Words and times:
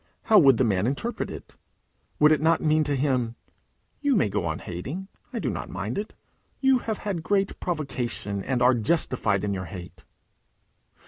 How 0.23 0.39
would 0.39 0.57
the 0.57 0.63
man 0.63 0.87
interpret 0.87 1.29
it? 1.29 1.57
Would 2.17 2.31
it 2.31 2.41
not 2.41 2.59
mean 2.59 2.83
to 2.85 2.95
him, 2.95 3.35
"You 3.99 4.15
may 4.15 4.29
go 4.29 4.45
on 4.45 4.57
hating. 4.57 5.09
I 5.31 5.37
do 5.37 5.51
not 5.51 5.69
mind 5.69 5.99
it. 5.99 6.15
You 6.59 6.79
have 6.79 6.97
had 6.97 7.21
great 7.21 7.59
provocation, 7.59 8.43
and 8.43 8.63
are 8.63 8.73
justified 8.73 9.43
in 9.43 9.53
your 9.53 9.65
hate"? 9.65 10.03